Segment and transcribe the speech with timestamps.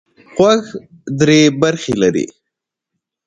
[0.35, 0.63] غوږ
[1.19, 2.25] درې برخې لري.